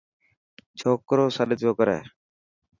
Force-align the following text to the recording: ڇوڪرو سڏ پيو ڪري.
ڇوڪرو 0.79 1.25
سڏ 1.35 1.49
پيو 1.59 1.71
ڪري. 1.79 1.97